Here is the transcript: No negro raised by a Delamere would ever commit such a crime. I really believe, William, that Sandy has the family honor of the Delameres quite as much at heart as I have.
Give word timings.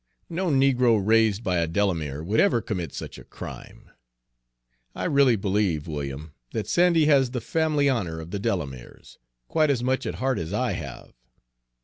No 0.31 0.49
negro 0.49 0.99
raised 0.99 1.43
by 1.43 1.57
a 1.59 1.67
Delamere 1.67 2.23
would 2.23 2.39
ever 2.39 2.59
commit 2.59 2.91
such 2.91 3.19
a 3.19 3.23
crime. 3.23 3.91
I 4.95 5.03
really 5.03 5.35
believe, 5.35 5.87
William, 5.87 6.33
that 6.53 6.65
Sandy 6.67 7.05
has 7.05 7.29
the 7.29 7.39
family 7.39 7.87
honor 7.87 8.19
of 8.19 8.31
the 8.31 8.39
Delameres 8.39 9.19
quite 9.47 9.69
as 9.69 9.83
much 9.83 10.07
at 10.07 10.15
heart 10.15 10.39
as 10.39 10.53
I 10.53 10.71
have. 10.71 11.13